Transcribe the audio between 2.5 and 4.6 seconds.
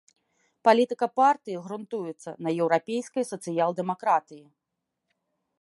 еўрапейскай сацыял-дэмакратыі.